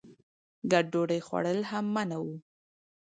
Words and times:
ګډ 0.71 0.85
ډوډۍ 0.93 1.19
خوړل 1.25 1.59
هم 1.71 1.85
منع 1.95 2.17
وو. 2.23 2.35